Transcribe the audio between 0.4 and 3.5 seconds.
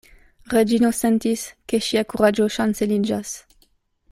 Reĝino sentis, ke ŝia kuraĝo ŝanceliĝas.